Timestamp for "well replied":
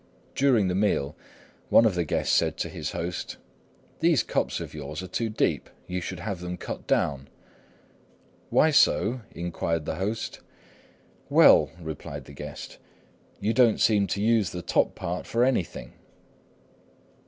11.29-12.25